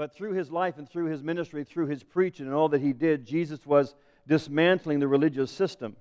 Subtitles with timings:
[0.00, 2.94] But through his life and through his ministry, through his preaching and all that he
[2.94, 3.94] did, Jesus was
[4.26, 5.94] dismantling the religious system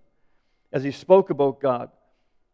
[0.71, 1.91] as he spoke about God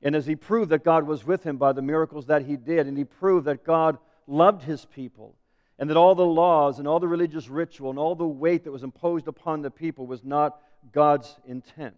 [0.01, 2.87] and as he proved that God was with him by the miracles that he did.
[2.87, 5.35] And he proved that God loved his people
[5.77, 8.71] and that all the laws and all the religious ritual and all the weight that
[8.71, 10.59] was imposed upon the people was not
[10.91, 11.93] God's intent.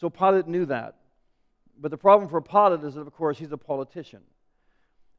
[0.00, 0.96] So Pilate knew that.
[1.78, 4.22] But the problem for Pilate is that, of course, he's a politician.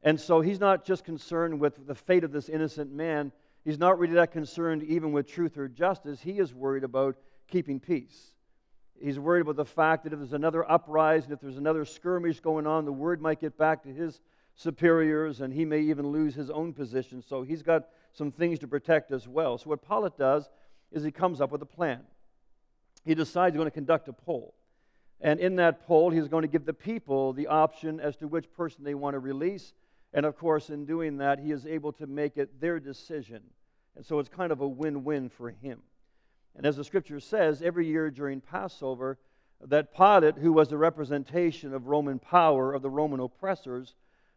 [0.04, 3.32] And so he's not just concerned with the fate of this innocent man.
[3.64, 6.20] He's not really that concerned even with truth or justice.
[6.20, 7.16] He is worried about
[7.48, 8.34] keeping peace.
[9.00, 12.66] He's worried about the fact that if there's another uprising, if there's another skirmish going
[12.66, 14.20] on, the word might get back to his
[14.54, 17.22] superiors and he may even lose his own position.
[17.26, 19.56] So he's got some things to protect as well.
[19.56, 20.48] So what Pilate does
[20.92, 22.00] is he comes up with a plan.
[23.04, 24.54] He decides he's going to conduct a poll.
[25.20, 28.52] And in that poll, he's going to give the people the option as to which
[28.52, 29.72] person they want to release.
[30.14, 33.42] And of course, in doing that, he is able to make it their decision.
[33.96, 35.82] And so it's kind of a win win for him.
[36.56, 39.18] And as the scripture says, every year during Passover,
[39.60, 43.96] that Pilate, who was the representation of Roman power, of the Roman oppressors,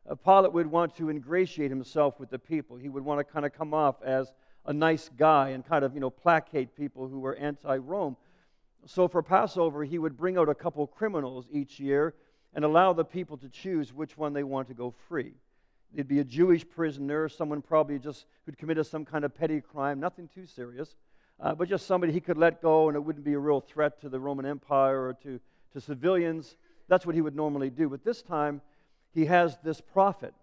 [0.09, 2.77] uh, Pilate would want to ingratiate himself with the people.
[2.77, 4.33] He would want to kind of come off as
[4.65, 8.17] a nice guy and kind of, you know, placate people who were anti Rome.
[8.87, 12.15] So for Passover, he would bring out a couple criminals each year
[12.53, 15.33] and allow the people to choose which one they want to go free.
[15.93, 19.99] It'd be a Jewish prisoner, someone probably just who'd committed some kind of petty crime,
[19.99, 20.95] nothing too serious,
[21.39, 23.99] uh, but just somebody he could let go and it wouldn't be a real threat
[24.01, 25.39] to the Roman Empire or to,
[25.73, 26.55] to civilians.
[26.87, 27.89] That's what he would normally do.
[27.89, 28.61] But this time,
[29.13, 30.33] he has this prophet.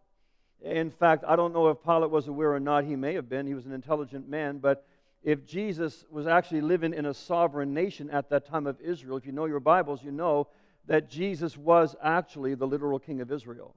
[0.63, 2.85] In fact, I don't know if Pilate was aware or not.
[2.85, 3.47] He may have been.
[3.47, 4.59] He was an intelligent man.
[4.59, 4.87] But
[5.23, 9.27] if Jesus was actually living in a sovereign nation at that time of Israel, if
[9.27, 10.49] you know your Bibles, you know
[10.87, 13.75] that Jesus was actually the literal king of Israel.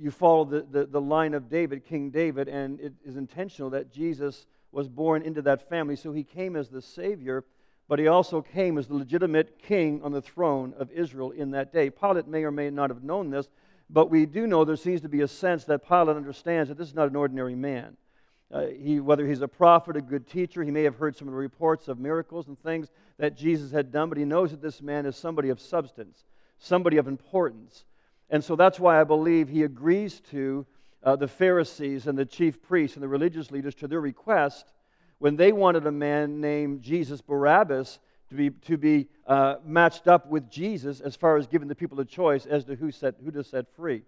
[0.00, 3.92] You follow the, the, the line of David, King David, and it is intentional that
[3.92, 5.94] Jesus was born into that family.
[5.94, 7.44] So he came as the Savior,
[7.86, 11.70] but he also came as the legitimate king on the throne of Israel in that
[11.70, 11.90] day.
[11.90, 13.50] Pilate may or may not have known this,
[13.90, 16.88] but we do know there seems to be a sense that Pilate understands that this
[16.88, 17.98] is not an ordinary man.
[18.50, 21.32] Uh, he, whether he's a prophet, a good teacher, he may have heard some of
[21.32, 24.80] the reports of miracles and things that Jesus had done, but he knows that this
[24.80, 26.24] man is somebody of substance,
[26.58, 27.84] somebody of importance.
[28.30, 30.64] And so that's why I believe he agrees to
[31.02, 34.72] uh, the Pharisees and the chief priests and the religious leaders to their request
[35.18, 37.98] when they wanted a man named Jesus Barabbas
[38.30, 41.98] to be, to be uh, matched up with Jesus as far as giving the people
[42.00, 44.02] a choice as to who, set, who to set free.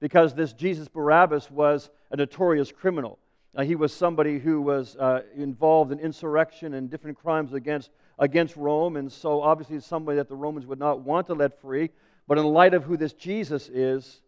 [0.00, 3.18] Because this Jesus Barabbas was a notorious criminal.
[3.54, 8.54] Uh, he was somebody who was uh, involved in insurrection and different crimes against, against
[8.56, 11.90] Rome, and so obviously somebody that the Romans would not want to let free.
[12.26, 14.20] But in light of who this Jesus is,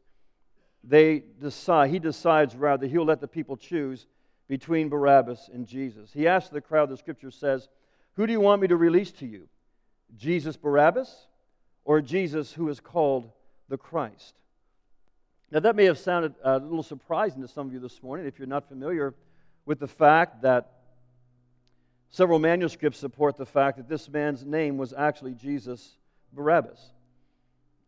[0.85, 4.07] they decide, he decides rather, he'll let the people choose
[4.49, 6.13] between Barabbas and Jesus.
[6.13, 7.69] He asks the crowd, the scripture says,
[8.15, 9.49] Who do you want me to release to you?
[10.17, 11.27] Jesus Barabbas
[11.85, 13.31] or Jesus who is called
[13.69, 14.35] the Christ?
[15.51, 18.39] Now, that may have sounded a little surprising to some of you this morning if
[18.39, 19.15] you're not familiar
[19.65, 20.73] with the fact that
[22.11, 25.97] several manuscripts support the fact that this man's name was actually Jesus
[26.33, 26.93] Barabbas.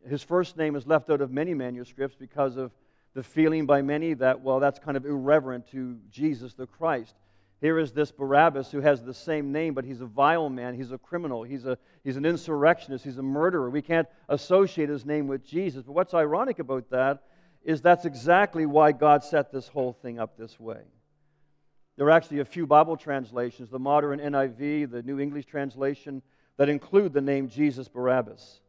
[0.09, 2.73] His first name is left out of many manuscripts because of
[3.15, 7.15] the feeling by many that, well, that's kind of irreverent to Jesus the Christ.
[7.61, 10.75] Here is this Barabbas who has the same name, but he's a vile man.
[10.75, 11.43] He's a criminal.
[11.43, 13.05] He's, a, he's an insurrectionist.
[13.05, 13.69] He's a murderer.
[13.69, 15.83] We can't associate his name with Jesus.
[15.83, 17.23] But what's ironic about that
[17.63, 20.81] is that's exactly why God set this whole thing up this way.
[21.99, 26.23] There are actually a few Bible translations, the modern NIV, the New English translation,
[26.57, 28.61] that include the name Jesus Barabbas.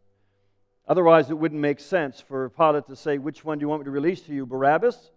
[0.88, 3.86] Otherwise, it wouldn't make sense for Pilate to say, Which one do you want me
[3.86, 5.12] to release to you, Barabbas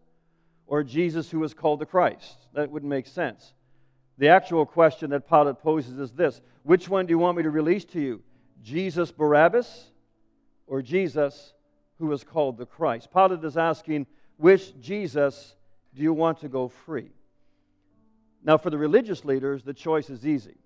[0.66, 2.36] or Jesus who is called the Christ?
[2.52, 3.54] That wouldn't make sense.
[4.18, 7.50] The actual question that Pilate poses is this Which one do you want me to
[7.50, 8.22] release to you,
[8.62, 9.90] Jesus Barabbas
[10.66, 11.54] or Jesus
[11.98, 13.12] who is called the Christ.
[13.12, 15.54] Pilate is asking, which Jesus
[15.94, 17.10] do you want to go free?
[18.42, 20.56] Now, for the religious leaders, the choice is easy.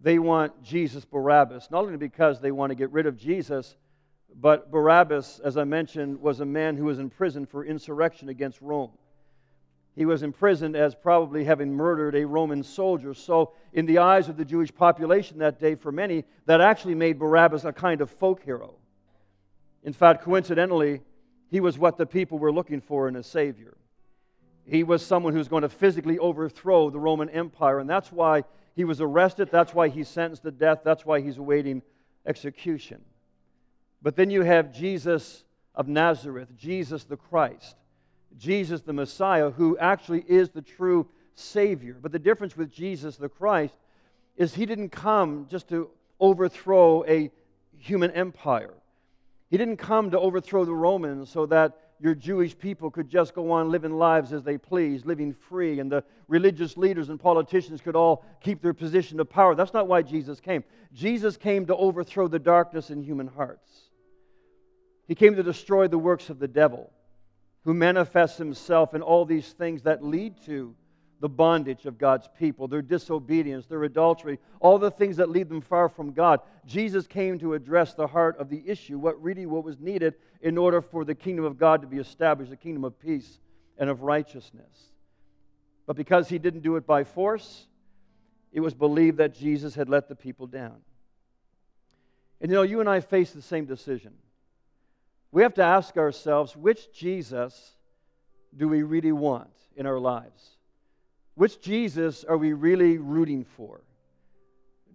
[0.00, 3.76] They want Jesus Barabbas, not only because they want to get rid of Jesus,
[4.34, 8.60] but Barabbas, as I mentioned, was a man who was in prison for insurrection against
[8.60, 8.92] Rome.
[9.96, 13.12] He was imprisoned as probably having murdered a Roman soldier.
[13.12, 17.18] So, in the eyes of the Jewish population that day, for many, that actually made
[17.18, 18.74] Barabbas a kind of folk hero.
[19.82, 21.02] In fact, coincidentally,
[21.50, 23.76] he was what the people were looking for in a Savior.
[24.64, 28.44] He was someone who's going to physically overthrow the Roman Empire, and that's why
[28.76, 29.48] he was arrested.
[29.50, 30.80] That's why he's sentenced to death.
[30.84, 31.82] That's why he's awaiting
[32.24, 33.02] execution.
[34.02, 35.44] But then you have Jesus
[35.74, 37.76] of Nazareth, Jesus the Christ,
[38.38, 41.96] Jesus the Messiah, who actually is the true Savior.
[42.00, 43.74] But the difference with Jesus the Christ
[44.36, 47.30] is he didn't come just to overthrow a
[47.78, 48.74] human empire.
[49.48, 53.50] He didn't come to overthrow the Romans so that your Jewish people could just go
[53.50, 57.96] on living lives as they pleased, living free, and the religious leaders and politicians could
[57.96, 59.54] all keep their position of power.
[59.54, 60.64] That's not why Jesus came.
[60.94, 63.89] Jesus came to overthrow the darkness in human hearts.
[65.10, 66.88] He came to destroy the works of the devil,
[67.64, 70.76] who manifests himself in all these things that lead to
[71.18, 75.62] the bondage of God's people, their disobedience, their adultery, all the things that lead them
[75.62, 76.38] far from God.
[76.64, 80.56] Jesus came to address the heart of the issue, what really what was needed in
[80.56, 83.40] order for the kingdom of God to be established, the kingdom of peace
[83.78, 84.92] and of righteousness.
[85.86, 87.66] But because he didn't do it by force,
[88.52, 90.76] it was believed that Jesus had let the people down.
[92.40, 94.12] And you know, you and I face the same decision.
[95.32, 97.76] We have to ask ourselves which Jesus
[98.56, 100.56] do we really want in our lives?
[101.34, 103.80] Which Jesus are we really rooting for?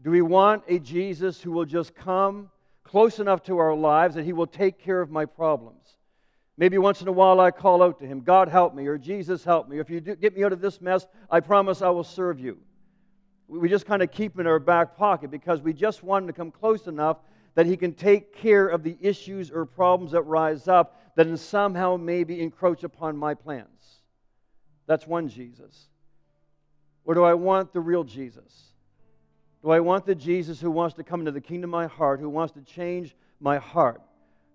[0.03, 2.51] Do we want a Jesus who will just come
[2.83, 5.97] close enough to our lives that he will take care of my problems?
[6.57, 9.43] Maybe once in a while I call out to him, God help me, or Jesus
[9.43, 9.79] help me.
[9.79, 12.57] If you get me out of this mess, I promise I will serve you.
[13.47, 16.27] We just kind of keep him in our back pocket because we just want him
[16.27, 17.17] to come close enough
[17.55, 21.97] that he can take care of the issues or problems that rise up that somehow
[21.97, 24.01] maybe encroach upon my plans.
[24.85, 25.87] That's one Jesus.
[27.05, 28.73] Or do I want the real Jesus?
[29.63, 32.19] Do I want the Jesus who wants to come into the kingdom of my heart,
[32.19, 34.01] who wants to change my heart,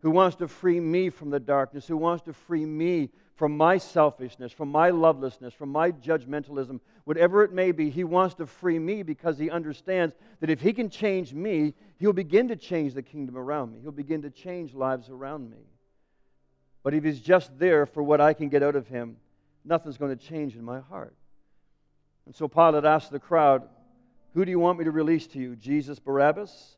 [0.02, 3.78] who wants to free me from the darkness, who wants to free me from my
[3.78, 8.78] selfishness, from my lovelessness, from my judgmentalism, whatever it may be, he wants to free
[8.78, 13.00] me because he understands that if he can change me, he'll begin to change the
[13.00, 13.78] kingdom around me.
[13.80, 15.56] He'll begin to change lives around me.
[16.82, 19.16] But if he's just there for what I can get out of him,
[19.64, 21.14] nothing's going to change in my heart.
[22.26, 23.66] And so Pilate asked the crowd,
[24.34, 26.76] Who do you want me to release to you, Jesus Barabbas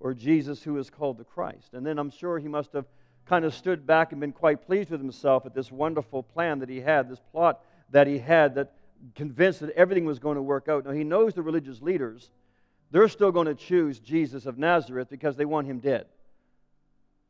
[0.00, 1.72] or Jesus who is called the Christ?
[1.72, 2.86] And then I'm sure he must have
[3.30, 6.68] kind of stood back and been quite pleased with himself at this wonderful plan that
[6.68, 7.60] he had, this plot
[7.90, 8.72] that he had that
[9.14, 10.84] convinced that everything was going to work out.
[10.84, 12.32] Now he knows the religious leaders,
[12.90, 16.06] they're still going to choose Jesus of Nazareth because they want him dead.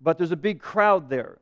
[0.00, 1.36] But there's a big crowd there,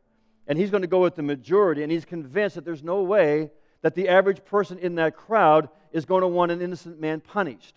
[0.49, 3.51] and he's going to go with the majority, and he's convinced that there's no way
[3.83, 7.77] that the average person in that crowd is going to want an innocent man punished.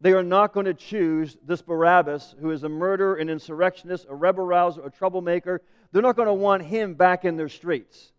[0.00, 4.14] They are not going to choose this Barabbas, who is a murderer, an insurrectionist, a
[4.14, 5.60] rebel rouser, a troublemaker.
[5.92, 8.12] They're not going to want him back in their streets.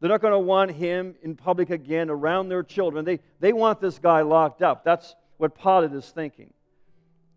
[0.00, 3.04] They're not going to want him in public again around their children.
[3.04, 4.84] They, they want this guy locked up.
[4.84, 6.52] That's what Pilate is thinking.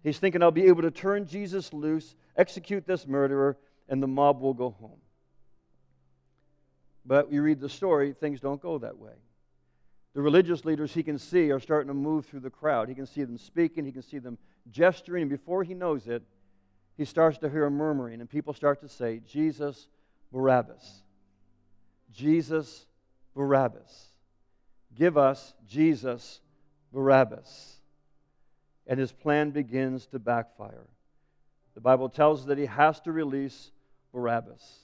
[0.03, 3.57] He's thinking, I'll be able to turn Jesus loose, execute this murderer,
[3.88, 5.00] and the mob will go home.
[7.06, 9.13] But you read the story, things don't go that way.
[10.13, 12.89] The religious leaders he can see are starting to move through the crowd.
[12.89, 14.38] He can see them speaking, he can see them
[14.69, 16.23] gesturing, and before he knows it,
[16.99, 19.87] he starts to hear a murmuring, and people start to say, Jesus
[20.33, 21.01] Barabbas.
[22.11, 22.85] Jesus
[23.33, 24.07] Barabbas.
[24.95, 26.41] Give us Jesus
[26.91, 27.77] Barabbas.
[28.85, 30.87] And his plan begins to backfire.
[31.73, 33.71] The Bible tells us that he has to release
[34.13, 34.79] Barabbas.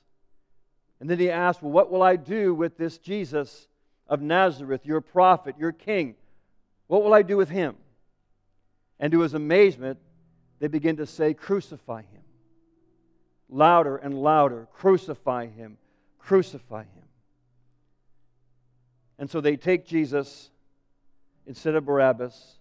[1.01, 3.67] And then he asks, Well, what will I do with this Jesus
[4.07, 6.15] of Nazareth, your prophet, your king?
[6.88, 7.75] What will I do with him?
[9.01, 10.00] And to his amazement,
[10.65, 12.24] they begin to say, Crucify him.
[13.50, 15.77] Louder and louder, crucify him,
[16.17, 17.03] crucify him.
[19.19, 20.50] And so they take Jesus
[21.45, 22.55] instead of Barabbas.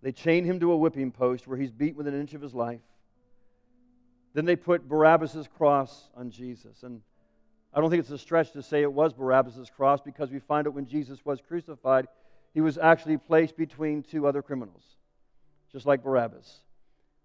[0.00, 2.54] They chain him to a whipping post where he's beaten within an inch of his
[2.54, 2.80] life.
[4.32, 6.82] Then they put Barabbas' cross on Jesus.
[6.82, 7.02] And
[7.74, 10.66] I don't think it's a stretch to say it was Barabbas' cross because we find
[10.66, 12.06] out when Jesus was crucified,
[12.54, 14.96] he was actually placed between two other criminals,
[15.70, 16.62] just like Barabbas.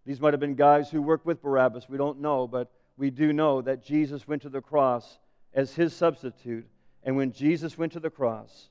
[0.06, 1.88] These might have been guys who worked with Barabbas.
[1.88, 5.20] We don't know, but we do know that Jesus went to the cross
[5.54, 6.66] as his substitute.
[7.04, 8.70] And when Jesus went to the cross,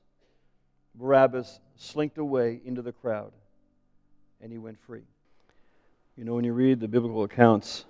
[0.95, 3.31] Barabbas slinked away into the crowd
[4.41, 5.03] and he went free.
[6.17, 7.85] You know, when you read the biblical accounts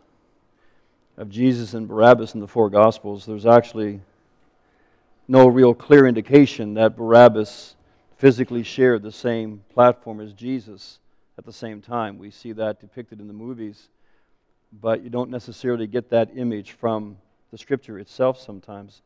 [1.17, 4.01] of Jesus and Barabbas in the four Gospels, there's actually
[5.27, 7.75] no real clear indication that Barabbas
[8.17, 10.99] physically shared the same platform as Jesus
[11.41, 12.19] at the same time.
[12.19, 13.89] We see that depicted in the movies,
[14.71, 17.17] but you don't necessarily get that image from
[17.49, 19.01] the scripture itself sometimes.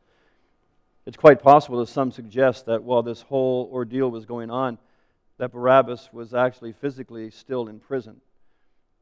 [1.06, 4.76] It's quite possible, as some suggest, that while this whole ordeal was going on,
[5.38, 8.20] that Barabbas was actually physically still in prison.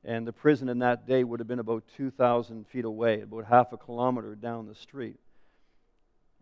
[0.05, 3.73] And the prison in that day would have been about 2,000 feet away, about half
[3.73, 5.19] a kilometer down the street.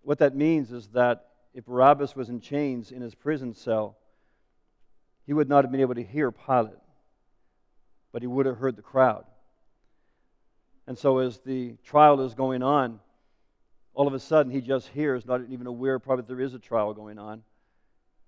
[0.03, 3.97] What that means is that if Barabbas was in chains in his prison cell,
[5.27, 6.82] he would not have been able to hear Pilate,
[8.13, 9.25] but he would have heard the crowd.
[10.87, 13.01] And so, as the trial is going on,
[13.95, 16.95] all of a sudden he just hears, not even aware probably there is a trial
[16.95, 17.43] going on,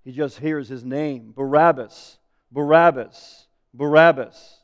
[0.05, 2.19] he just hears his name Barabbas,
[2.53, 4.61] Barabbas, Barabbas.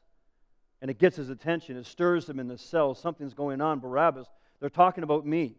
[0.83, 1.77] And it gets his attention.
[1.77, 2.95] It stirs him in the cell.
[2.95, 3.81] Something's going on.
[3.81, 4.27] Barabbas.
[4.61, 5.57] They're talking about me.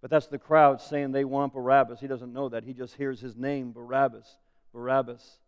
[0.00, 2.00] But that's the crowd saying they want Barabbas.
[2.00, 2.64] He doesn't know that.
[2.64, 4.38] He just hears his name, Barabbas,
[4.72, 5.38] Barabbas.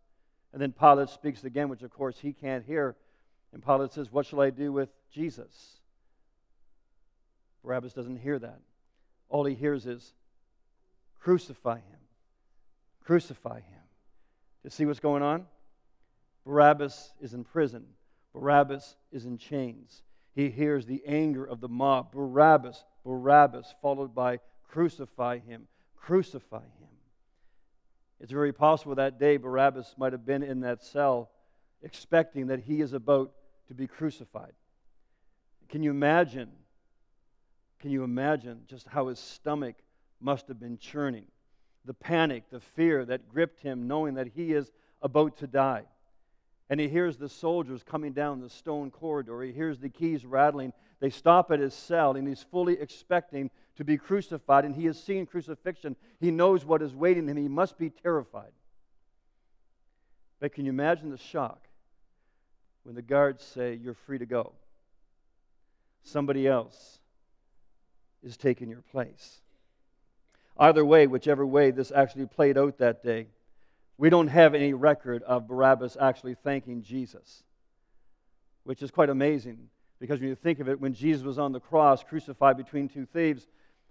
[0.51, 2.95] And then Pilate speaks again, which of course he can't hear.
[3.53, 5.79] And Pilate says, What shall I do with Jesus?
[7.63, 8.59] Barabbas doesn't hear that.
[9.29, 10.13] All he hears is,
[11.19, 11.99] Crucify him.
[13.03, 13.81] Crucify him.
[14.63, 15.45] To see what's going on?
[16.45, 17.85] Barabbas is in prison.
[18.33, 20.01] Barabbas is in chains.
[20.35, 22.11] He hears the anger of the mob.
[22.11, 26.87] Barabbas, Barabbas, followed by crucify him, crucify him.
[28.19, 31.29] It's very possible that day Barabbas might have been in that cell
[31.81, 33.31] expecting that he is about
[33.67, 34.53] to be crucified.
[35.69, 36.49] Can you imagine?
[37.79, 39.75] Can you imagine just how his stomach
[40.19, 41.25] must have been churning?
[41.85, 44.69] The panic, the fear that gripped him, knowing that he is
[45.01, 45.85] about to die.
[46.69, 49.41] And he hears the soldiers coming down the stone corridor.
[49.41, 50.73] He hears the keys rattling.
[50.99, 53.49] They stop at his cell, and he's fully expecting
[53.79, 54.65] to be crucified.
[54.65, 55.95] And he has seen crucifixion.
[56.19, 57.37] He knows what is waiting him.
[57.37, 58.51] He must be terrified.
[60.41, 61.61] But can you imagine the shock
[62.83, 64.51] when the guards say, You're free to go?
[66.03, 66.99] Somebody else
[68.21, 69.39] is taking your place.
[70.57, 73.27] Either way, whichever way this actually played out that day,
[73.97, 77.43] we don't have any record of Barabbas actually thanking Jesus,
[78.65, 79.69] which is quite amazing
[80.01, 83.05] because when you think of it, when Jesus was on the cross, crucified between two
[83.05, 83.47] thieves,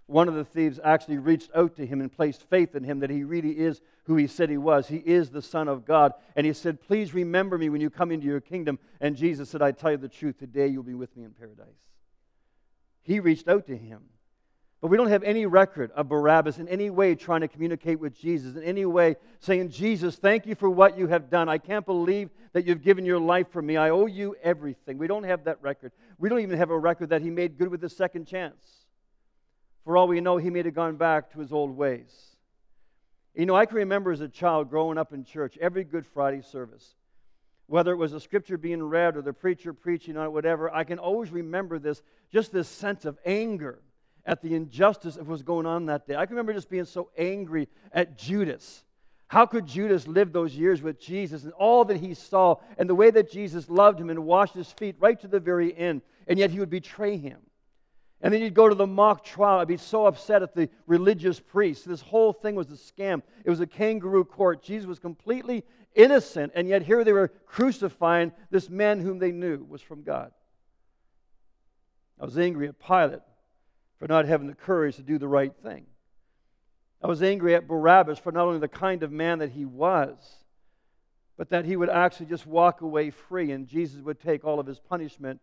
[0.09, 3.09] one of the thieves actually reached out to him and placed faith in him that
[3.09, 4.87] he really is who he said he was.
[4.87, 6.13] He is the Son of God.
[6.35, 8.79] And he said, Please remember me when you come into your kingdom.
[8.99, 11.67] And Jesus said, I tell you the truth, today you'll be with me in paradise.
[13.03, 14.01] He reached out to him.
[14.81, 18.17] But we don't have any record of Barabbas in any way trying to communicate with
[18.17, 21.49] Jesus, in any way saying, Jesus, thank you for what you have done.
[21.49, 23.75] I can't believe that you've given your life for me.
[23.75, 24.97] I owe you everything.
[24.97, 25.91] We don't have that record.
[26.17, 28.79] We don't even have a record that he made good with the second chance.
[29.83, 32.35] For all we know, he may have gone back to his old ways.
[33.33, 36.41] You know, I can remember as a child growing up in church, every Good Friday
[36.41, 36.95] service,
[37.67, 40.83] whether it was a scripture being read or the preacher preaching on it, whatever, I
[40.83, 43.79] can always remember this, just this sense of anger
[44.25, 46.15] at the injustice of what was going on that day.
[46.15, 48.83] I can remember just being so angry at Judas.
[49.27, 52.95] How could Judas live those years with Jesus and all that he saw and the
[52.95, 56.39] way that Jesus loved him and washed his feet right to the very end, and
[56.39, 57.37] yet he would betray him?
[58.21, 59.59] And then you'd go to the mock trial.
[59.59, 61.85] I'd be so upset at the religious priests.
[61.85, 63.21] This whole thing was a scam.
[63.45, 64.61] It was a kangaroo court.
[64.61, 65.63] Jesus was completely
[65.95, 70.31] innocent, and yet here they were crucifying this man whom they knew was from God.
[72.19, 73.21] I was angry at Pilate
[73.99, 75.85] for not having the courage to do the right thing.
[77.01, 80.17] I was angry at Barabbas for not only the kind of man that he was,
[81.37, 84.67] but that he would actually just walk away free and Jesus would take all of
[84.67, 85.39] his punishment,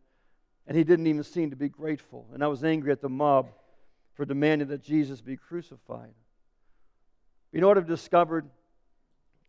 [0.66, 2.26] and he didn't even seem to be grateful.
[2.32, 3.48] And I was angry at the mob
[4.14, 6.14] for demanding that Jesus be crucified.
[7.52, 8.46] You know what I've discovered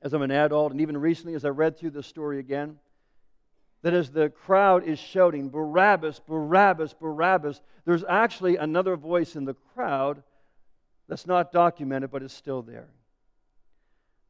[0.01, 2.77] as I'm an adult, and even recently as I read through this story again?
[3.81, 9.53] that as the crowd is shouting, Barabbas, Barabbas, Barabbas, there's actually another voice in the
[9.53, 10.23] crowd
[11.07, 12.89] that's not documented but is still there.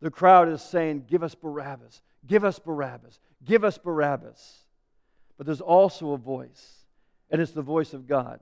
[0.01, 4.63] The crowd is saying, Give us Barabbas, give us Barabbas, give us Barabbas.
[5.37, 6.76] But there's also a voice,
[7.29, 8.39] and it's the voice of God.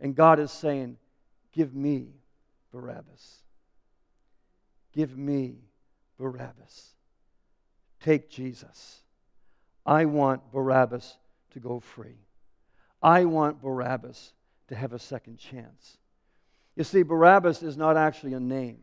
[0.00, 0.98] And God is saying,
[1.52, 2.08] Give me
[2.72, 3.38] Barabbas.
[4.92, 5.56] Give me
[6.18, 6.94] Barabbas.
[8.00, 9.00] Take Jesus.
[9.84, 11.16] I want Barabbas
[11.52, 12.18] to go free.
[13.02, 14.32] I want Barabbas
[14.68, 15.98] to have a second chance.
[16.74, 18.80] You see, Barabbas is not actually a name.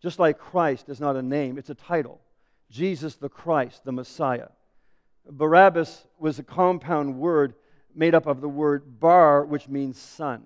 [0.00, 2.20] Just like Christ is not a name, it's a title.
[2.70, 4.48] Jesus the Christ, the Messiah.
[5.28, 7.54] Barabbas was a compound word
[7.94, 10.44] made up of the word bar, which means son.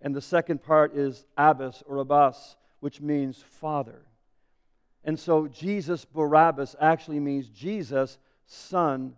[0.00, 4.02] And the second part is Abbas or Abbas, which means father.
[5.04, 9.14] And so Jesus Barabbas actually means Jesus Son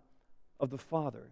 [0.59, 1.31] of the Father.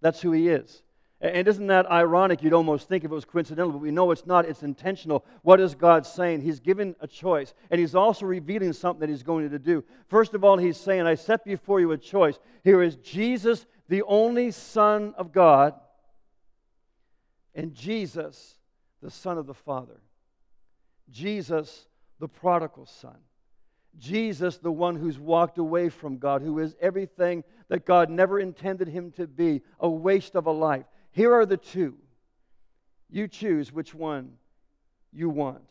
[0.00, 0.82] That's who he is.
[1.20, 2.42] And isn't that ironic?
[2.42, 4.44] You'd almost think if it was coincidental, but we know it's not.
[4.44, 5.24] It's intentional.
[5.42, 6.40] What is God saying?
[6.40, 9.84] He's given a choice, and He's also revealing something that He's going to do.
[10.08, 12.40] First of all, He's saying, I set before you a choice.
[12.64, 15.74] Here is Jesus, the only Son of God,
[17.54, 18.56] and Jesus,
[19.02, 20.00] the Son of the Father.
[21.10, 21.86] Jesus,
[22.18, 23.16] the prodigal Son.
[23.98, 28.88] Jesus, the one who's walked away from God, who is everything that God never intended
[28.88, 30.86] him to be, a waste of a life.
[31.10, 31.98] Here are the two.
[33.10, 34.32] You choose which one
[35.12, 35.68] you want.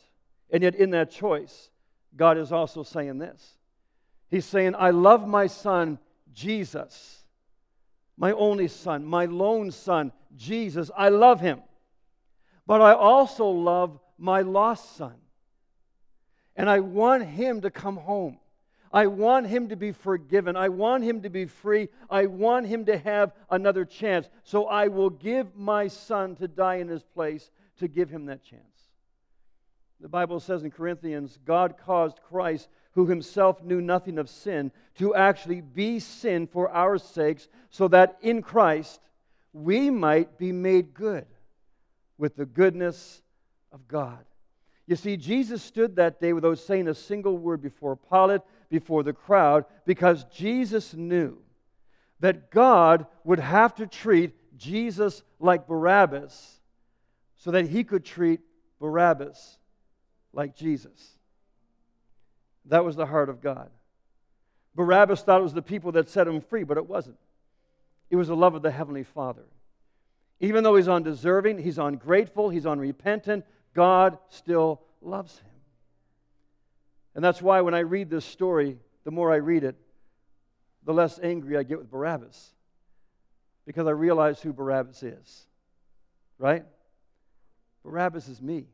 [0.52, 1.72] And yet, in that choice,
[2.16, 3.56] God is also saying this
[4.30, 5.98] He's saying, I love my son,
[6.34, 7.21] Jesus,
[8.22, 10.92] my only son, my lone son, Jesus.
[10.96, 11.64] I love him.
[12.68, 15.16] But I also love my lost son.
[16.56, 18.38] And I want him to come home.
[18.94, 20.56] I want him to be forgiven.
[20.56, 21.90] I want him to be free.
[22.12, 24.30] I want him to have another chance.
[24.44, 27.50] So I will give my son to die in his place
[27.80, 28.62] to give him that chance.
[30.00, 35.16] The Bible says in Corinthians God caused Christ, who himself knew nothing of sin, to
[35.16, 39.00] actually be sin for our sakes, so that in Christ
[39.54, 41.26] we might be made good
[42.18, 43.22] with the goodness
[43.72, 44.26] of God.
[44.88, 49.14] You see, Jesus stood that day without saying a single word before Pilate, before the
[49.14, 51.38] crowd, because Jesus knew
[52.20, 56.60] that God would have to treat Jesus like Barabbas
[57.38, 58.42] so that he could treat
[58.80, 59.58] Barabbas
[60.34, 61.18] like Jesus.
[62.66, 63.70] That was the heart of God.
[64.76, 67.18] Barabbas thought it was the people that set him free, but it wasn't.
[68.10, 69.46] It was the love of the Heavenly Father.
[70.40, 75.52] Even though he's undeserving, he's ungrateful, he's unrepentant, God still loves him.
[77.16, 79.76] And that's why when I read this story, the more I read it,
[80.84, 82.52] the less angry I get with Barabbas.
[83.66, 85.46] Because I realize who Barabbas is.
[86.40, 86.66] Right?
[87.84, 88.66] Barabbas is me.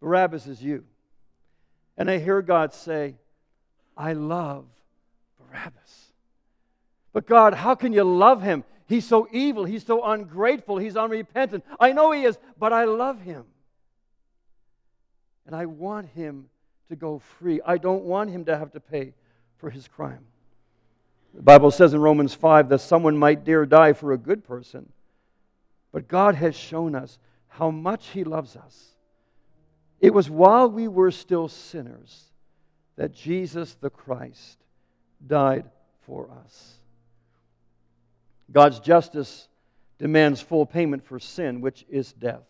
[0.00, 0.84] Barabbas is you.
[1.96, 3.16] And I hear God say,
[3.96, 4.64] I love
[5.38, 6.12] Barabbas.
[7.12, 8.64] But God, how can you love him?
[8.86, 9.64] He's so evil.
[9.64, 10.78] He's so ungrateful.
[10.78, 11.64] He's unrepentant.
[11.78, 13.44] I know he is, but I love him.
[15.46, 16.48] And I want him
[16.88, 17.60] to go free.
[17.64, 19.14] I don't want him to have to pay
[19.58, 20.24] for his crime.
[21.34, 24.92] The Bible says in Romans 5 that someone might dare die for a good person.
[25.90, 28.91] But God has shown us how much he loves us
[30.02, 32.24] it was while we were still sinners
[32.96, 34.58] that Jesus the Christ
[35.24, 35.70] died
[36.04, 36.74] for us.
[38.50, 39.48] God's justice
[39.98, 42.42] demands full payment for sin, which is death.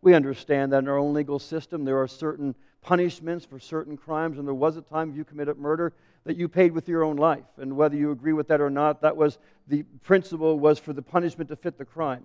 [0.00, 4.38] We understand that in our own legal system there are certain punishments for certain crimes,
[4.38, 5.92] and there was a time you committed murder
[6.24, 7.44] that you paid with your own life.
[7.58, 9.38] And whether you agree with that or not, that was
[9.68, 12.24] the principle was for the punishment to fit the crime.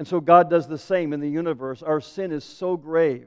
[0.00, 1.82] And so God does the same in the universe.
[1.82, 3.26] Our sin is so grave.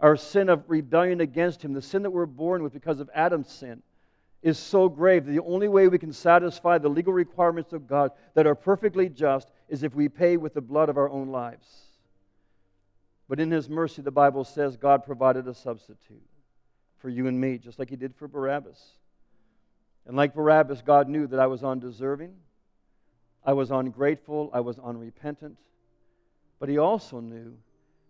[0.00, 3.52] Our sin of rebellion against Him, the sin that we're born with because of Adam's
[3.52, 3.84] sin,
[4.42, 8.10] is so grave that the only way we can satisfy the legal requirements of God
[8.34, 11.82] that are perfectly just is if we pay with the blood of our own lives.
[13.28, 16.26] But in His mercy, the Bible says God provided a substitute
[16.98, 18.96] for you and me, just like He did for Barabbas.
[20.08, 22.34] And like Barabbas, God knew that I was undeserving,
[23.46, 25.58] I was ungrateful, I was unrepentant.
[26.62, 27.56] But he also knew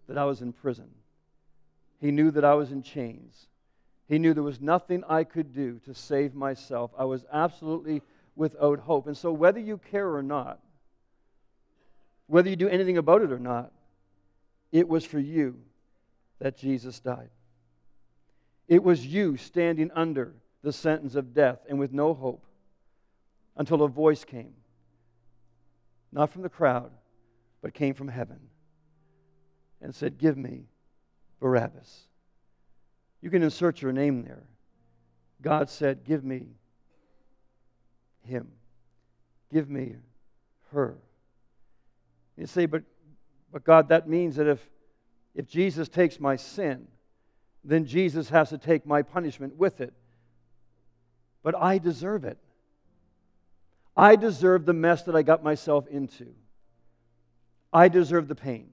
[0.06, 0.90] that I was in prison.
[2.02, 3.46] He knew that I was in chains.
[4.10, 6.90] He knew there was nothing I could do to save myself.
[6.98, 8.02] I was absolutely
[8.36, 9.06] without hope.
[9.06, 10.60] And so, whether you care or not,
[12.26, 13.72] whether you do anything about it or not,
[14.70, 15.56] it was for you
[16.38, 17.30] that Jesus died.
[18.68, 22.44] It was you standing under the sentence of death and with no hope
[23.56, 24.52] until a voice came,
[26.12, 26.90] not from the crowd,
[27.62, 28.40] but came from heaven
[29.80, 30.64] and said, Give me
[31.40, 32.08] Barabbas.
[33.22, 34.42] You can insert your name there.
[35.40, 36.48] God said, Give me
[38.24, 38.48] him.
[39.52, 39.96] Give me
[40.72, 40.96] her.
[42.36, 42.82] You say, but,
[43.52, 44.60] but God, that means that if,
[45.34, 46.88] if Jesus takes my sin,
[47.62, 49.92] then Jesus has to take my punishment with it.
[51.42, 52.38] But I deserve it.
[53.96, 56.28] I deserve the mess that I got myself into.
[57.72, 58.70] I deserve the pain.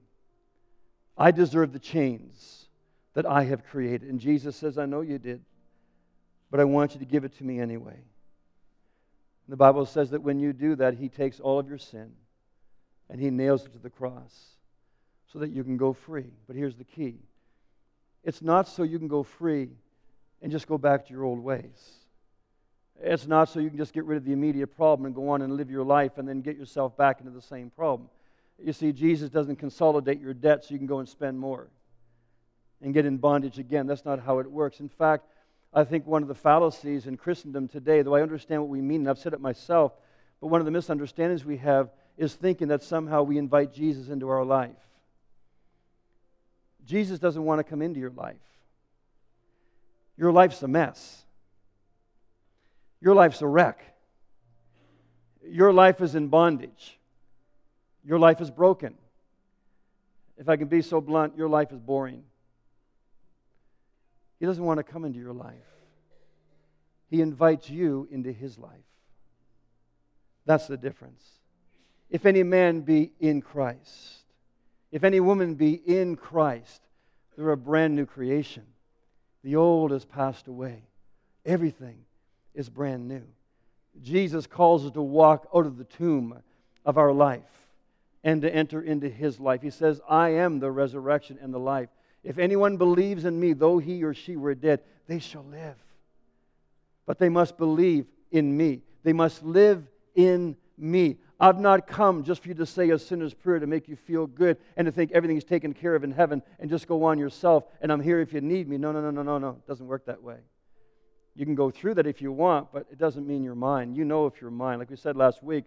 [1.16, 2.66] I deserve the chains
[3.14, 4.08] that I have created.
[4.08, 5.42] And Jesus says, I know you did,
[6.50, 7.98] but I want you to give it to me anyway.
[9.48, 12.12] the Bible says that when you do that, He takes all of your sin
[13.08, 14.50] and He nails it to the cross
[15.32, 16.30] so that you can go free.
[16.46, 17.18] But here's the key
[18.22, 19.70] it's not so you can go free
[20.42, 21.94] and just go back to your old ways.
[23.02, 25.40] It's not so you can just get rid of the immediate problem and go on
[25.40, 28.10] and live your life and then get yourself back into the same problem.
[28.62, 31.68] You see, Jesus doesn't consolidate your debt so you can go and spend more
[32.82, 33.86] and get in bondage again.
[33.86, 34.80] That's not how it works.
[34.80, 35.24] In fact,
[35.72, 39.02] I think one of the fallacies in Christendom today, though I understand what we mean,
[39.02, 39.92] and I've said it myself,
[40.40, 44.28] but one of the misunderstandings we have is thinking that somehow we invite Jesus into
[44.28, 44.76] our life.
[46.84, 48.36] Jesus doesn't want to come into your life.
[50.16, 51.24] your life's a mess.
[53.00, 53.80] Your life's a wreck.
[55.46, 56.99] Your life is in bondage.
[58.04, 58.94] Your life is broken.
[60.38, 62.24] If I can be so blunt, your life is boring.
[64.38, 65.54] He doesn't want to come into your life.
[67.08, 68.72] He invites you into his life.
[70.46, 71.22] That's the difference.
[72.08, 74.24] If any man be in Christ,
[74.90, 76.82] if any woman be in Christ,
[77.36, 78.64] they're a brand new creation.
[79.44, 80.82] The old has passed away,
[81.44, 81.98] everything
[82.54, 83.22] is brand new.
[84.02, 86.42] Jesus calls us to walk out of the tomb
[86.84, 87.42] of our life
[88.22, 89.62] and to enter into his life.
[89.62, 91.88] He says, I am the resurrection and the life.
[92.22, 95.76] If anyone believes in me, though he or she were dead, they shall live.
[97.06, 98.82] But they must believe in me.
[99.02, 101.16] They must live in me.
[101.38, 104.26] I've not come just for you to say a sinner's prayer to make you feel
[104.26, 107.64] good and to think everything's taken care of in heaven and just go on yourself
[107.80, 108.76] and I'm here if you need me.
[108.76, 109.50] No, no, no, no, no, no.
[109.50, 110.36] It doesn't work that way.
[111.34, 113.94] You can go through that if you want, but it doesn't mean you're mine.
[113.94, 114.78] You know if you're mine.
[114.78, 115.64] Like we said last week,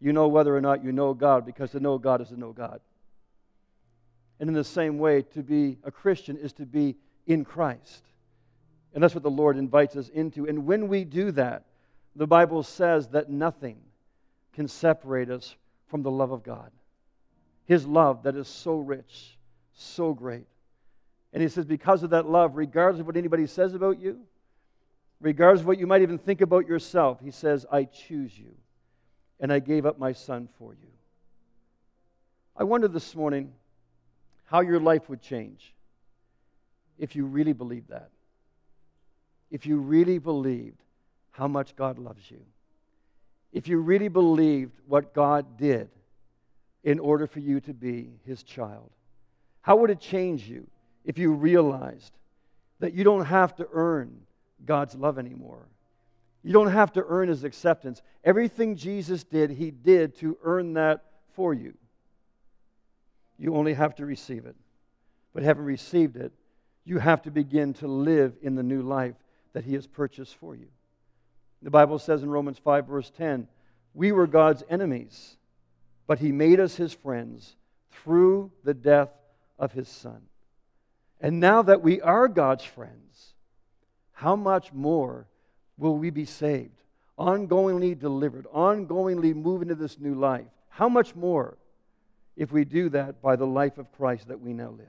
[0.00, 2.52] you know whether or not you know God because to know God is to know
[2.52, 2.80] God.
[4.38, 8.02] And in the same way, to be a Christian is to be in Christ.
[8.94, 10.48] And that's what the Lord invites us into.
[10.48, 11.64] And when we do that,
[12.16, 13.76] the Bible says that nothing
[14.54, 15.54] can separate us
[15.88, 16.70] from the love of God.
[17.66, 19.36] His love that is so rich,
[19.74, 20.46] so great.
[21.32, 24.20] And he says, because of that love, regardless of what anybody says about you,
[25.20, 28.56] regardless of what you might even think about yourself, he says, I choose you
[29.40, 30.88] and I gave up my son for you.
[32.56, 33.52] I wonder this morning
[34.44, 35.74] how your life would change
[36.98, 38.10] if you really believed that.
[39.50, 40.82] If you really believed
[41.30, 42.40] how much God loves you.
[43.52, 45.88] If you really believed what God did
[46.84, 48.90] in order for you to be his child.
[49.62, 50.66] How would it change you
[51.04, 52.12] if you realized
[52.78, 54.20] that you don't have to earn
[54.64, 55.66] God's love anymore?
[56.42, 58.02] You don't have to earn his acceptance.
[58.24, 61.74] Everything Jesus did, he did to earn that for you.
[63.38, 64.56] You only have to receive it.
[65.32, 66.32] But having received it,
[66.84, 69.14] you have to begin to live in the new life
[69.52, 70.66] that he has purchased for you.
[71.62, 73.46] The Bible says in Romans 5, verse 10,
[73.92, 75.36] we were God's enemies,
[76.06, 77.56] but he made us his friends
[77.90, 79.10] through the death
[79.58, 80.22] of his son.
[81.20, 83.34] And now that we are God's friends,
[84.12, 85.26] how much more
[85.80, 86.82] will we be saved,
[87.18, 90.46] ongoingly delivered, ongoingly move into this new life.
[90.68, 91.56] How much more
[92.36, 94.86] if we do that by the life of Christ that we now live?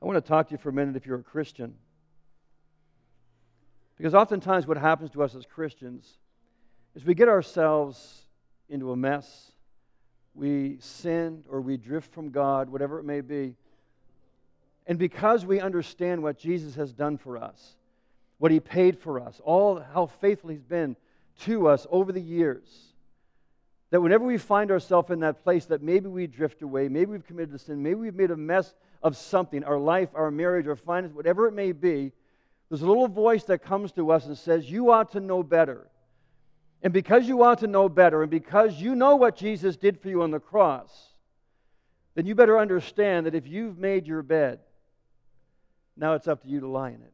[0.00, 1.74] I want to talk to you for a minute if you're a Christian.
[3.96, 6.18] Because oftentimes, what happens to us as Christians
[6.94, 8.26] is we get ourselves
[8.68, 9.52] into a mess.
[10.34, 13.54] We sin or we drift from God, whatever it may be.
[14.86, 17.75] And because we understand what Jesus has done for us,
[18.38, 20.96] what he paid for us, all how faithful he's been
[21.40, 22.68] to us over the years.
[23.90, 27.26] That whenever we find ourselves in that place that maybe we drift away, maybe we've
[27.26, 30.76] committed a sin, maybe we've made a mess of something, our life, our marriage, our
[30.76, 32.12] finance, whatever it may be,
[32.68, 35.86] there's a little voice that comes to us and says, You ought to know better.
[36.82, 40.08] And because you ought to know better, and because you know what Jesus did for
[40.08, 41.14] you on the cross,
[42.14, 44.60] then you better understand that if you've made your bed,
[45.96, 47.12] now it's up to you to lie in it.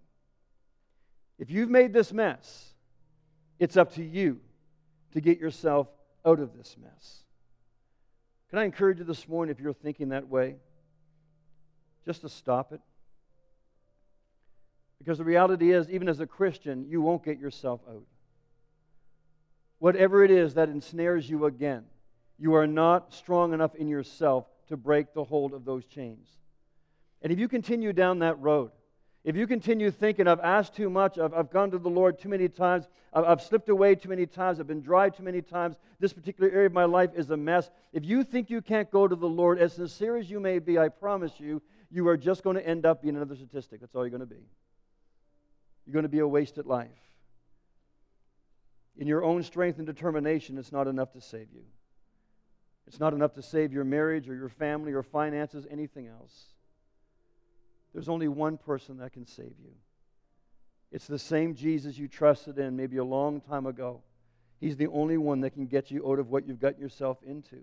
[1.43, 2.73] If you've made this mess,
[3.59, 4.39] it's up to you
[5.11, 5.89] to get yourself
[6.25, 7.25] out of this mess.
[8.49, 10.55] Can I encourage you this morning, if you're thinking that way,
[12.05, 12.81] just to stop it?
[15.01, 18.07] Because the reality is, even as a Christian, you won't get yourself out.
[19.81, 21.83] Whatever it is that ensnares you again,
[22.39, 26.29] you are not strong enough in yourself to break the hold of those chains.
[27.21, 28.71] And if you continue down that road,
[29.25, 32.29] if you continue thinking, I've asked too much, I've, I've gone to the Lord too
[32.29, 35.77] many times, I've, I've slipped away too many times, I've been dry too many times,
[36.01, 37.71] this particular area of my life is a mess.
[37.93, 40.79] If you think you can't go to the Lord, as sincere as you may be,
[40.79, 43.81] I promise you, you are just going to end up being another statistic.
[43.81, 44.49] That's all you're going to be.
[45.87, 46.89] You're going to be a wasted life.
[48.97, 51.63] In your own strength and determination, it's not enough to save you.
[52.87, 56.52] It's not enough to save your marriage or your family or finances, anything else.
[57.93, 59.73] There's only one person that can save you.
[60.91, 64.03] It's the same Jesus you trusted in maybe a long time ago.
[64.61, 67.59] He's the only one that can get you out of what you've gotten yourself into.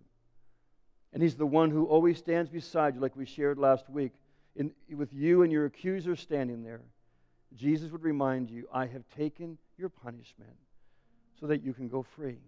[1.13, 4.11] And He's the one who always stands beside you, like we shared last week.
[4.55, 6.81] In, with you and your accuser standing there,
[7.55, 10.57] Jesus would remind you, I have taken your punishment
[11.39, 12.39] so that you can go free.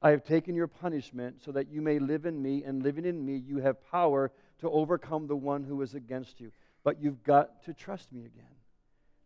[0.00, 3.24] I have taken your punishment so that you may live in me, and living in
[3.24, 4.30] me, you have power
[4.60, 6.52] to overcome the one who is against you.
[6.84, 8.44] But you've got to trust me again.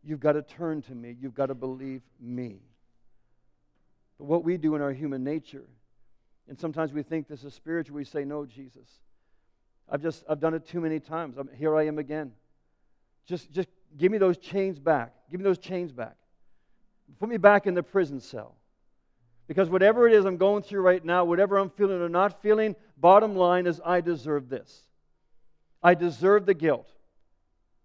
[0.04, 1.16] You've got to turn to me.
[1.20, 2.60] You've got to believe me.
[4.18, 5.64] But what we do in our human nature,
[6.48, 8.88] and sometimes we think this is spiritual, we say, No, Jesus.
[9.88, 11.36] I've just I've done it too many times.
[11.38, 12.32] I'm, here I am again.
[13.26, 15.12] Just, just give me those chains back.
[15.30, 16.16] Give me those chains back.
[17.20, 18.56] Put me back in the prison cell.
[19.46, 22.74] Because whatever it is I'm going through right now, whatever I'm feeling or not feeling,
[22.96, 24.86] bottom line is I deserve this.
[25.82, 26.88] I deserve the guilt.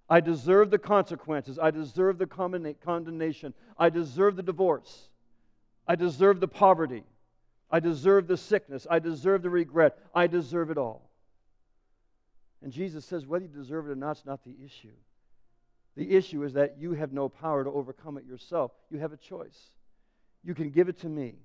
[0.10, 1.60] I deserve the consequences.
[1.60, 3.54] I deserve the condemnation.
[3.78, 5.10] I deserve the divorce.
[5.88, 7.04] I deserve the poverty.
[7.70, 8.88] I deserve the sickness.
[8.89, 9.98] I deserve the regret.
[10.15, 11.10] I deserve it all.
[12.62, 14.96] And Jesus says, whether you deserve it or not is not the issue.
[15.96, 18.72] The issue is that you have no power to overcome it yourself.
[18.89, 19.72] You have a choice.
[20.43, 21.36] You can give it to me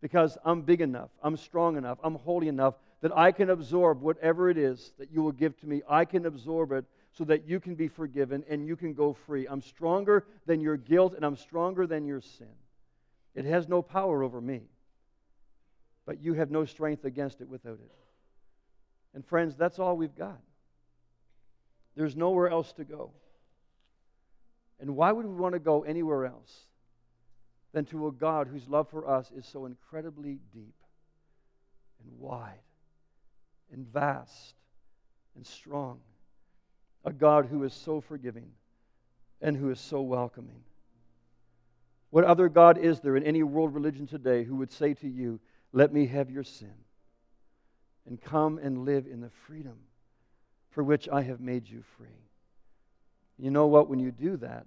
[0.00, 4.50] because I'm big enough, I'm strong enough, I'm holy enough that I can absorb whatever
[4.50, 5.82] it is that you will give to me.
[5.88, 6.84] I can absorb it
[7.18, 9.48] so that you can be forgiven and you can go free.
[9.48, 12.46] I'm stronger than your guilt and I'm stronger than your sin.
[13.34, 14.62] It has no power over me,
[16.06, 17.92] but you have no strength against it without it.
[19.14, 20.38] And friends, that's all we've got.
[21.96, 23.10] There's nowhere else to go.
[24.78, 26.66] And why would we want to go anywhere else
[27.72, 30.76] than to a God whose love for us is so incredibly deep
[32.00, 32.60] and wide
[33.72, 34.54] and vast
[35.34, 35.98] and strong?
[37.04, 38.50] A God who is so forgiving
[39.40, 40.62] and who is so welcoming.
[42.10, 45.40] What other God is there in any world religion today who would say to you,
[45.72, 46.72] Let me have your sin
[48.06, 49.76] and come and live in the freedom
[50.70, 52.06] for which I have made you free?
[53.38, 53.88] You know what?
[53.88, 54.66] When you do that,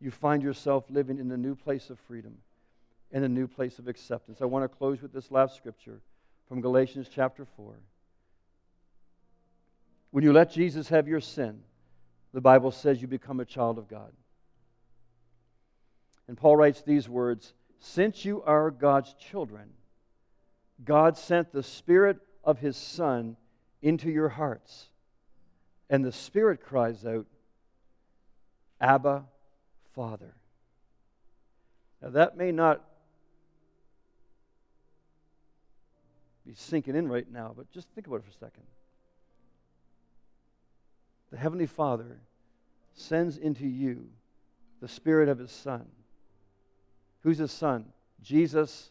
[0.00, 2.38] you find yourself living in a new place of freedom
[3.12, 4.40] and a new place of acceptance.
[4.40, 6.00] I want to close with this last scripture
[6.48, 7.74] from Galatians chapter 4.
[10.10, 11.60] When you let Jesus have your sin,
[12.32, 14.12] the Bible says you become a child of God.
[16.26, 19.70] And Paul writes these words Since you are God's children,
[20.84, 23.36] God sent the Spirit of His Son
[23.82, 24.88] into your hearts.
[25.90, 27.26] And the Spirit cries out,
[28.80, 29.24] Abba,
[29.94, 30.34] Father.
[32.02, 32.84] Now, that may not
[36.46, 38.64] be sinking in right now, but just think about it for a second.
[41.30, 42.18] The Heavenly Father
[42.94, 44.06] sends into you
[44.80, 45.86] the Spirit of His Son.
[47.22, 47.86] Who's His Son?
[48.22, 48.90] Jesus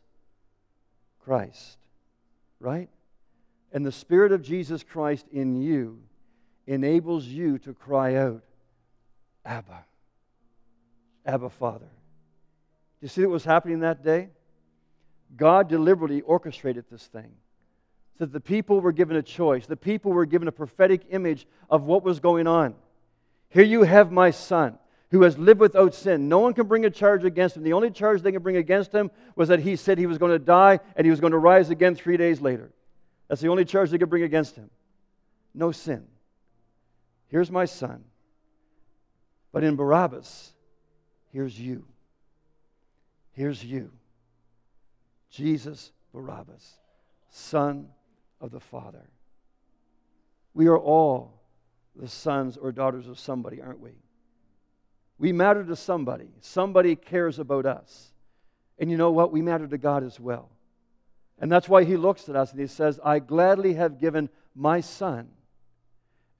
[1.24, 1.78] Christ,
[2.60, 2.90] right?
[3.72, 6.00] And the Spirit of Jesus Christ in you
[6.66, 8.44] enables you to cry out,
[9.46, 9.86] Abba.
[11.26, 11.86] Abba, Father.
[13.00, 14.30] Do you see what was happening that day?
[15.36, 17.32] God deliberately orchestrated this thing.
[18.18, 19.68] So that the people were given a choice.
[19.68, 22.74] The people were given a prophetic image of what was going on.
[23.50, 24.78] Here you have my son
[25.12, 26.28] who has lived without sin.
[26.28, 27.64] No one can bring a charge against him.
[27.64, 30.32] The only charge they can bring against him was that he said he was going
[30.32, 32.72] to die and he was going to rise again three days later.
[33.28, 34.70] That's the only charge they could bring against him.
[35.54, 36.06] No sin.
[37.30, 38.04] Here's my son.
[39.52, 40.54] But in Barabbas,
[41.32, 41.86] here's you.
[43.32, 43.92] Here's you.
[45.30, 46.78] Jesus Barabbas,
[47.30, 47.90] Son
[48.40, 49.10] of the Father.
[50.54, 51.42] We are all
[51.96, 53.92] the sons or daughters of somebody, aren't we?
[55.18, 56.30] We matter to somebody.
[56.42, 58.12] Somebody cares about us.
[58.80, 59.32] And you know what?
[59.32, 60.50] We matter to God as well.
[61.40, 64.82] And that's why he looks at us and he says, I gladly have given my
[64.82, 65.30] son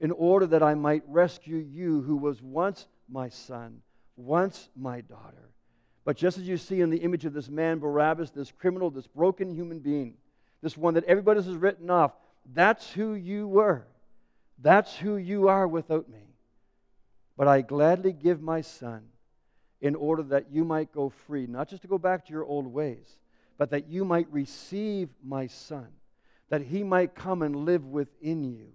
[0.00, 3.82] in order that I might rescue you who was once my son,
[4.16, 5.50] once my daughter.
[6.04, 9.06] But just as you see in the image of this man, Barabbas, this criminal, this
[9.06, 10.14] broken human being,
[10.62, 12.12] this one that everybody has written off,
[12.52, 13.86] that's who you were.
[14.60, 16.34] That's who you are without me.
[17.36, 19.02] But I gladly give my son
[19.80, 22.66] in order that you might go free, not just to go back to your old
[22.66, 23.18] ways
[23.58, 25.88] but that you might receive my Son,
[26.48, 28.68] that he might come and live within you,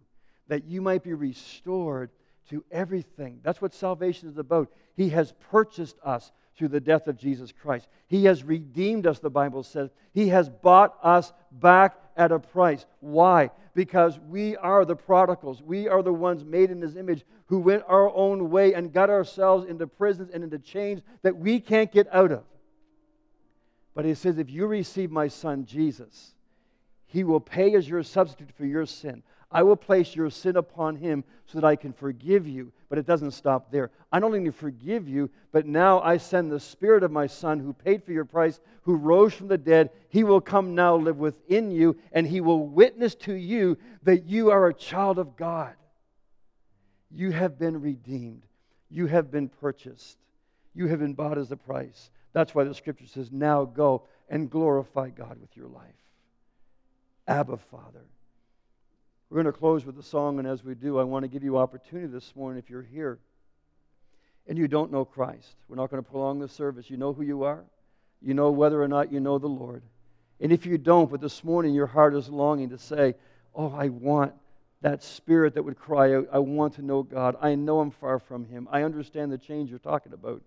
[0.49, 2.11] that you might be restored
[2.49, 3.39] to everything.
[3.41, 4.69] That's what salvation is about.
[4.95, 7.87] He has purchased us through the death of Jesus Christ.
[8.07, 9.89] He has redeemed us, the Bible says.
[10.13, 12.85] He has bought us back at a price.
[12.99, 13.49] Why?
[13.73, 15.61] Because we are the prodigals.
[15.61, 19.09] We are the ones made in His image who went our own way and got
[19.09, 22.43] ourselves into prisons and into chains that we can't get out of.
[23.95, 26.33] But he says, if you receive my son Jesus,
[27.05, 29.21] he will pay as your substitute for your sin.
[29.53, 32.71] I will place your sin upon him so that I can forgive you.
[32.89, 33.91] But it doesn't stop there.
[34.11, 37.59] I not only to forgive you, but now I send the Spirit of my Son
[37.59, 39.91] who paid for your price, who rose from the dead.
[40.09, 44.49] He will come now live within you, and he will witness to you that you
[44.49, 45.75] are a child of God.
[47.11, 48.43] You have been redeemed.
[48.89, 50.17] You have been purchased.
[50.73, 52.09] You have been bought as a price.
[52.33, 55.93] That's why the scripture says, Now go and glorify God with your life.
[57.27, 58.05] Abba, Father.
[59.33, 61.43] We're going to close with a song, and as we do, I want to give
[61.43, 63.17] you opportunity this morning if you're here
[64.45, 65.55] and you don't know Christ.
[65.67, 66.87] We're not going to prolong the service.
[66.87, 67.63] You know who you are,
[68.21, 69.81] you know whether or not you know the Lord.
[70.39, 73.15] And if you don't, but this morning your heart is longing to say,
[73.55, 74.33] Oh, I want
[74.81, 77.35] that spirit that would cry out, I want to know God.
[77.41, 78.67] I know I'm far from Him.
[78.71, 80.43] I understand the change you're talking about.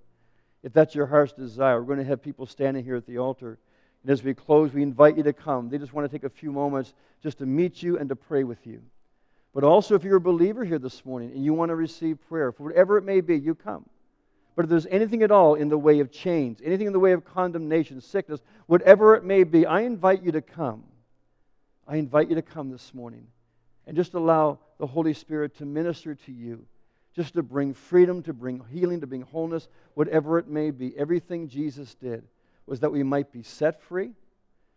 [0.62, 3.59] If that's your heart's desire, we're going to have people standing here at the altar.
[4.07, 5.69] And as we close, we invite you to come.
[5.69, 8.45] They just want to take a few moments just to meet you and to pray
[8.45, 8.81] with you.
[9.53, 12.53] But also, if you're a believer here this morning and you want to receive prayer,
[12.53, 13.85] for whatever it may be, you come.
[14.55, 17.11] But if there's anything at all in the way of chains, anything in the way
[17.11, 20.85] of condemnation, sickness, whatever it may be, I invite you to come.
[21.88, 23.27] I invite you to come this morning
[23.88, 26.64] and just allow the Holy Spirit to minister to you,
[27.16, 30.97] just to bring freedom, to bring healing, to bring wholeness, whatever it may be.
[30.97, 32.23] Everything Jesus did
[32.66, 34.11] was that we might be set free,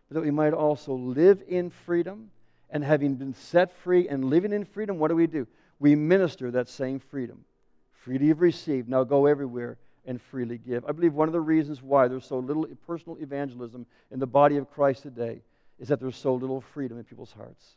[0.07, 2.31] but that we might also live in freedom.
[2.69, 5.47] And having been set free and living in freedom, what do we do?
[5.79, 7.45] We minister that same freedom.
[7.91, 10.85] Freely you've received, now go everywhere and freely give.
[10.85, 14.57] I believe one of the reasons why there's so little personal evangelism in the body
[14.57, 15.41] of Christ today
[15.79, 17.75] is that there's so little freedom in people's hearts.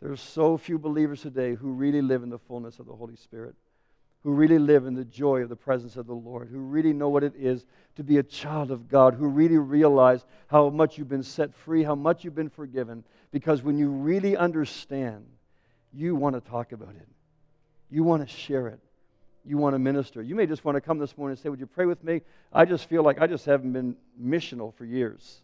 [0.00, 3.54] There's so few believers today who really live in the fullness of the Holy Spirit
[4.22, 7.08] who really live in the joy of the presence of the Lord, who really know
[7.08, 7.64] what it is
[7.96, 11.82] to be a child of God, who really realize how much you've been set free,
[11.82, 13.04] how much you've been forgiven.
[13.30, 15.24] Because when you really understand,
[15.92, 17.08] you want to talk about it,
[17.90, 18.80] you want to share it,
[19.44, 20.20] you want to minister.
[20.20, 22.22] You may just want to come this morning and say, Would you pray with me?
[22.52, 25.42] I just feel like I just haven't been missional for years.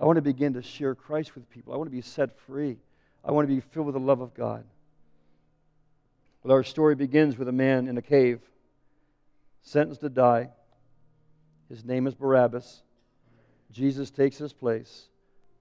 [0.00, 2.78] I want to begin to share Christ with people, I want to be set free,
[3.24, 4.64] I want to be filled with the love of God.
[6.42, 8.40] Well, our story begins with a man in a cave,
[9.62, 10.50] sentenced to die.
[11.68, 12.82] His name is Barabbas.
[13.70, 15.08] Jesus takes his place.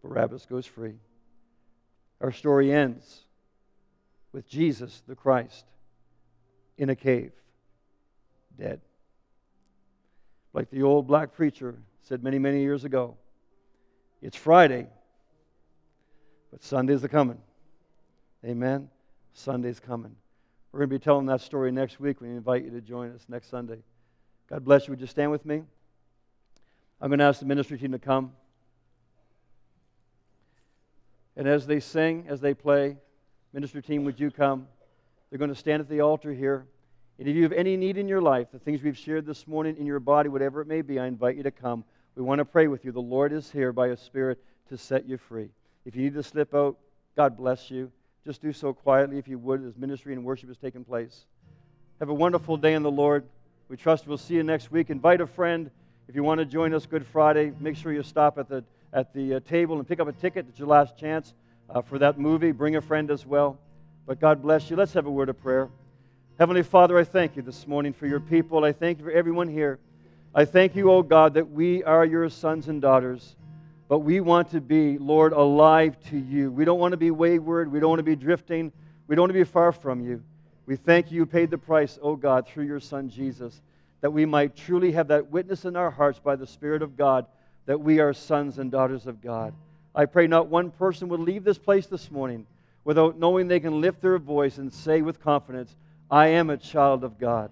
[0.01, 0.95] Barabbas goes free.
[2.19, 3.25] Our story ends
[4.31, 5.65] with Jesus, the Christ,
[6.77, 7.31] in a cave,
[8.57, 8.81] dead.
[10.53, 13.17] Like the old black preacher said many, many years ago
[14.21, 14.87] it's Friday,
[16.51, 17.39] but Sunday's a coming.
[18.45, 18.89] Amen?
[19.33, 20.15] Sunday's coming.
[20.71, 22.21] We're going to be telling that story next week.
[22.21, 23.79] We invite you to join us next Sunday.
[24.49, 24.93] God bless you.
[24.93, 25.63] Would you stand with me?
[27.01, 28.31] I'm going to ask the ministry team to come.
[31.35, 32.97] And as they sing, as they play,
[33.51, 34.67] ministry team, would you come?
[35.29, 36.67] They're going to stand at the altar here.
[37.19, 39.75] And if you have any need in your life, the things we've shared this morning
[39.77, 41.83] in your body, whatever it may be, I invite you to come.
[42.15, 42.91] We want to pray with you.
[42.91, 45.49] The Lord is here by His Spirit to set you free.
[45.85, 46.77] If you need to slip out,
[47.15, 47.91] God bless you.
[48.25, 51.25] Just do so quietly, if you would, as ministry and worship is taking place.
[51.99, 53.23] Have a wonderful day in the Lord.
[53.67, 54.91] We trust we'll see you next week.
[54.91, 55.71] Invite a friend.
[56.07, 59.11] If you want to join us Good Friday, make sure you stop at the, at
[59.13, 60.45] the uh, table and pick up a ticket.
[60.49, 61.33] It's your last chance
[61.67, 62.51] uh, for that movie.
[62.51, 63.57] Bring a friend as well.
[64.05, 64.75] But God bless you.
[64.75, 65.69] Let's have a word of prayer.
[66.37, 68.63] Heavenly Father, I thank you this morning for your people.
[68.63, 69.79] I thank you for everyone here.
[70.35, 73.35] I thank you, O oh God, that we are your sons and daughters.
[73.91, 76.49] But we want to be, Lord, alive to you.
[76.49, 77.69] We don't want to be wayward.
[77.69, 78.71] We don't want to be drifting.
[79.05, 80.23] We don't want to be far from you.
[80.65, 83.61] We thank you, you paid the price, oh God, through your Son Jesus,
[83.99, 87.25] that we might truly have that witness in our hearts by the Spirit of God
[87.65, 89.53] that we are sons and daughters of God.
[89.93, 92.45] I pray not one person would leave this place this morning
[92.85, 95.75] without knowing they can lift their voice and say with confidence,
[96.09, 97.51] I am a child of God.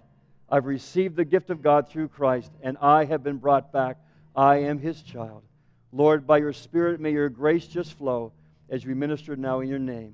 [0.50, 3.98] I've received the gift of God through Christ, and I have been brought back.
[4.34, 5.44] I am his child.
[5.92, 8.32] Lord, by your Spirit, may your grace just flow
[8.70, 10.14] as we minister now in your name.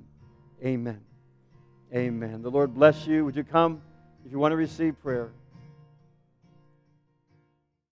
[0.63, 1.01] Amen.
[1.93, 2.41] Amen.
[2.41, 3.25] The Lord bless you.
[3.25, 3.81] Would you come
[4.25, 5.31] if you want to receive prayer?